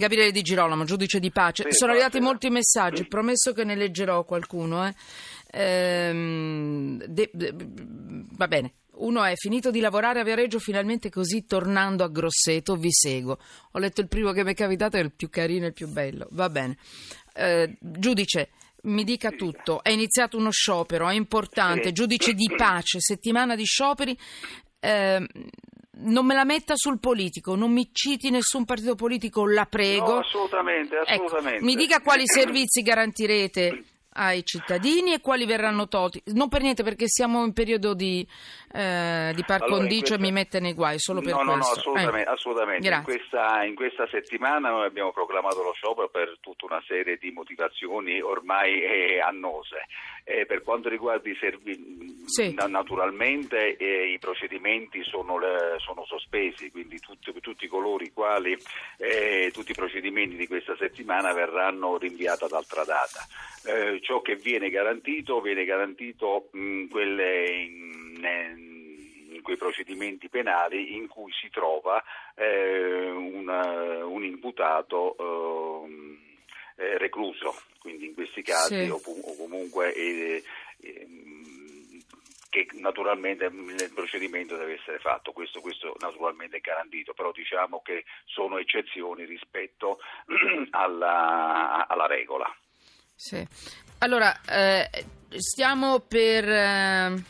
Gabriele 0.00 0.32
Di 0.32 0.40
Girolamo, 0.40 0.84
giudice 0.84 1.20
di 1.20 1.30
pace. 1.30 1.64
Sì, 1.68 1.76
Sono 1.76 1.92
arrivati 1.92 2.20
molti 2.20 2.48
messaggi, 2.48 3.06
promesso 3.06 3.52
che 3.52 3.64
ne 3.64 3.74
leggerò 3.76 4.24
qualcuno. 4.24 4.86
eh. 4.86 4.94
Ehm, 5.52 7.04
de- 7.04 7.30
de- 7.34 7.54
va 8.32 8.48
bene. 8.48 8.72
Uno 9.00 9.22
è 9.24 9.34
finito 9.36 9.70
di 9.70 9.80
lavorare 9.80 10.20
a 10.20 10.24
Viareggio, 10.24 10.58
finalmente 10.58 11.10
così 11.10 11.44
tornando 11.44 12.02
a 12.02 12.08
Grosseto 12.08 12.76
vi 12.76 12.90
seguo. 12.90 13.38
Ho 13.72 13.78
letto 13.78 14.00
il 14.00 14.08
primo 14.08 14.32
che 14.32 14.42
mi 14.42 14.52
è 14.52 14.54
capitato, 14.54 14.96
è 14.96 15.00
il 15.00 15.12
più 15.12 15.28
carino 15.28 15.64
e 15.64 15.68
il 15.68 15.74
più 15.74 15.88
bello. 15.88 16.26
Va 16.30 16.48
bene. 16.48 16.76
Eh, 17.34 17.76
giudice, 17.78 18.50
mi 18.84 19.04
dica 19.04 19.30
tutto. 19.32 19.82
È 19.82 19.90
iniziato 19.90 20.36
uno 20.38 20.50
sciopero, 20.50 21.08
è 21.08 21.14
importante. 21.14 21.92
Giudice 21.92 22.32
di 22.32 22.50
pace, 22.56 23.00
settimana 23.00 23.54
di 23.54 23.64
scioperi. 23.64 24.16
Ehm, 24.80 25.26
non 26.02 26.26
me 26.26 26.34
la 26.34 26.44
metta 26.44 26.74
sul 26.76 26.98
politico, 26.98 27.54
non 27.54 27.72
mi 27.72 27.90
citi 27.92 28.30
nessun 28.30 28.64
partito 28.64 28.94
politico, 28.94 29.46
la 29.46 29.66
prego. 29.66 30.14
No, 30.14 30.18
assolutamente, 30.18 30.96
Ecco, 31.06 31.24
assolutamente. 31.26 31.64
mi 31.64 31.74
dica 31.76 32.00
quali 32.00 32.22
servizi 32.26 32.82
garantirete 32.82 33.84
ai 34.12 34.44
cittadini 34.44 35.12
e 35.12 35.20
quali 35.20 35.46
verranno 35.46 35.86
tolti. 35.86 36.20
Non 36.26 36.48
per 36.48 36.62
niente, 36.62 36.82
perché 36.82 37.06
siamo 37.06 37.44
in 37.44 37.52
periodo 37.52 37.94
di, 37.94 38.26
eh, 38.72 39.32
di 39.34 39.44
par 39.44 39.62
Allora, 39.62 39.78
condicio 39.78 40.14
e 40.14 40.18
mi 40.18 40.32
mette 40.32 40.58
nei 40.60 40.72
guai, 40.74 40.98
solo 40.98 41.20
per 41.20 41.34
no, 41.34 41.42
no, 41.42 41.54
no, 41.54 41.56
questo. 41.58 41.78
assolutamente. 41.78 42.28
Eh. 42.28 42.32
assolutamente. 42.32 42.88
In, 42.88 43.02
questa, 43.04 43.64
in 43.64 43.74
questa 43.74 44.08
settimana 44.08 44.70
noi 44.70 44.86
abbiamo 44.86 45.12
proclamato 45.12 45.62
lo 45.62 45.72
sciopero 45.72 46.08
per 46.08 46.38
tutta 46.40 46.66
una 46.66 46.82
serie 46.86 47.18
di 47.18 47.30
motivazioni 47.30 48.20
ormai 48.20 48.82
eh, 48.82 49.20
annose. 49.20 49.86
Per 50.30 50.62
quanto 50.62 50.88
riguarda 50.88 51.28
i 51.28 51.36
servizi, 51.40 52.22
Sì. 52.26 52.54
naturalmente 52.68 53.76
eh, 53.76 54.12
i 54.12 54.18
procedimenti 54.20 55.02
sono, 55.02 55.38
sono 55.78 56.04
sospesi, 56.04 56.70
quindi 56.70 57.00
tutti, 57.00 57.32
tutti 57.40 57.59
coloro 57.80 58.04
i 58.04 58.12
quali, 58.12 58.56
eh, 58.98 59.50
tutti 59.52 59.70
i 59.70 59.74
procedimenti 59.74 60.36
di 60.36 60.46
questa 60.46 60.76
settimana 60.76 61.32
verranno 61.32 61.96
rinviati 61.96 62.44
ad 62.44 62.52
altra 62.52 62.84
data. 62.84 63.26
Eh, 63.64 64.00
ciò 64.02 64.20
che 64.20 64.36
viene 64.36 64.68
garantito 64.68 65.40
viene 65.40 65.64
garantito 65.64 66.48
mh, 66.52 66.86
quelle 66.86 67.46
in, 67.46 68.28
in 69.32 69.40
quei 69.42 69.56
procedimenti 69.56 70.28
penali 70.28 70.94
in 70.94 71.08
cui 71.08 71.32
si 71.32 71.48
trova 71.50 72.02
eh, 72.36 73.10
un, 73.10 73.48
un 73.48 74.24
imputato 74.24 75.16
ehm, 75.18 76.18
eh, 76.76 76.98
recluso, 76.98 77.54
quindi 77.80 78.06
in 78.06 78.14
questi 78.14 78.42
casi 78.42 78.84
Sì. 78.84 78.90
o, 78.90 79.00
o 79.02 79.36
comunque 79.36 79.92
eh, 79.94 80.42
che 82.50 82.66
naturalmente 82.74 83.48
nel 83.48 83.92
procedimento 83.94 84.56
deve 84.56 84.74
essere 84.74 84.98
fatto, 84.98 85.32
questo, 85.32 85.60
questo 85.60 85.96
naturalmente 86.00 86.58
è 86.58 86.60
garantito, 86.60 87.14
però 87.14 87.30
diciamo 87.32 87.80
che 87.80 88.04
sono 88.26 88.58
eccezioni 88.58 89.24
rispetto 89.24 89.98
alla, 90.70 91.86
alla 91.88 92.06
regola. 92.06 92.52
Sì. 93.14 93.46
Allora, 93.98 94.38
eh, 94.42 94.88
stiamo 95.36 96.00
per... 96.00 96.48
eh, 96.48 97.24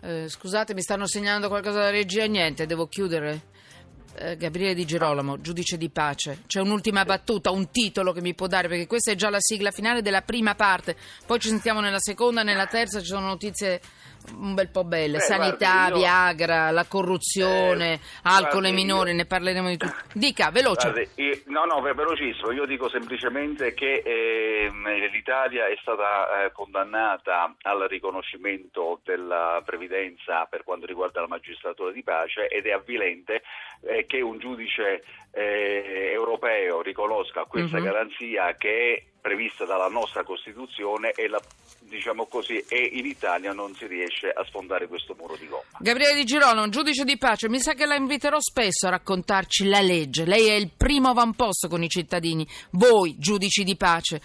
eh, 0.00 0.28
scusate, 0.28 0.74
mi 0.74 0.82
stanno 0.82 1.06
segnalando 1.06 1.48
qualcosa 1.48 1.80
da 1.80 1.90
regia? 1.90 2.24
Niente, 2.26 2.66
devo 2.66 2.86
chiudere. 2.86 3.56
Eh, 4.20 4.36
Gabriele 4.36 4.74
Di 4.74 4.84
Girolamo, 4.84 5.40
giudice 5.40 5.76
di 5.76 5.90
pace. 5.90 6.42
C'è 6.46 6.60
un'ultima 6.60 7.04
battuta, 7.04 7.50
un 7.52 7.70
titolo 7.70 8.12
che 8.12 8.20
mi 8.20 8.34
può 8.34 8.48
dare, 8.48 8.66
perché 8.66 8.86
questa 8.88 9.12
è 9.12 9.14
già 9.14 9.30
la 9.30 9.38
sigla 9.40 9.70
finale 9.70 10.02
della 10.02 10.22
prima 10.22 10.54
parte. 10.56 10.96
Poi 11.24 11.38
ci 11.38 11.48
sentiamo 11.48 11.80
nella 11.80 12.00
seconda, 12.00 12.42
nella 12.42 12.66
terza 12.66 12.98
ci 12.98 13.06
sono 13.06 13.26
notizie 13.28 13.80
un 14.36 14.54
bel 14.54 14.68
po' 14.70 14.82
belle. 14.84 15.18
Beh, 15.18 15.22
Sanità, 15.24 15.72
guardi, 15.74 15.90
io- 15.92 15.98
Viagra, 15.98 16.70
la 16.72 16.84
corruzione, 16.86 17.92
Eh, 17.94 18.00
alcol 18.24 18.60
guardi, 18.62 18.72
minori, 18.72 19.10
io- 19.10 19.16
ne 19.16 19.24
parleremo 19.26 19.68
di 19.68 19.76
tutto. 19.76 19.94
Dica, 20.14 20.50
veloce. 20.50 20.90
Guardi, 20.90 21.08
io- 21.22 21.40
no, 21.46 21.64
no, 21.64 21.80
ve- 21.80 21.94
velocissimo. 21.94 22.50
Io 22.50 22.66
dico 22.66 22.88
semplicemente 22.90 23.72
che 23.74 24.02
ehm, 24.04 25.10
l'Italia 25.12 25.66
è 25.68 25.76
stata 25.80 26.44
eh, 26.44 26.52
condannata 26.52 27.54
al 27.62 27.86
riconoscimento 27.88 29.00
della 29.04 29.62
previdenza 29.64 30.44
per 30.50 30.64
quanto 30.64 30.86
riguarda 30.86 31.20
la 31.20 31.28
magistratura 31.28 31.92
di 31.92 32.02
pace 32.02 32.48
ed 32.48 32.66
è 32.66 32.72
avvilente 32.72 33.42
eh, 33.82 34.04
che 34.08 34.20
un 34.20 34.38
giudice 34.40 35.04
eh, 35.30 36.10
europeo 36.12 36.80
riconosca 36.82 37.44
questa 37.44 37.78
Mhm. 37.78 37.84
garanzia 37.84 38.56
che 38.56 38.94
è 38.94 39.02
prevista 39.20 39.64
dalla 39.66 39.88
nostra 39.88 40.24
Costituzione 40.24 41.10
e 41.12 41.28
la- 41.28 41.40
diciamo 41.80 42.26
così 42.26 42.64
e 42.68 42.90
in 42.94 43.04
Italia 43.06 43.52
non 43.52 43.74
si 43.74 43.86
riesce 43.86 44.28
a 44.30 44.42
sfondare 44.46 44.88
questo 44.88 45.14
muro 45.18 45.36
di 45.36 45.46
gomma. 45.46 45.62
Gabriele 45.80 46.14
Di 46.14 46.24
Girolamo, 46.24 46.68
giudice 46.70 47.04
di 47.04 47.18
pace, 47.18 47.48
mi 47.48 47.60
sa 47.60 47.74
che 47.74 47.84
la 47.86 47.94
inviterò 47.94 48.38
spesso 48.40 48.86
a 48.86 48.90
raccontarci 48.90 49.68
la 49.68 49.80
legge. 49.80 50.24
Lei 50.24 50.48
è 50.48 50.54
il 50.54 50.70
primo 50.76 51.08
avamposto 51.10 51.68
con 51.68 51.82
i 51.82 51.88
cittadini, 51.88 52.46
voi 52.72 53.16
giudici 53.18 53.62
di 53.64 53.76
pace. 53.76 54.20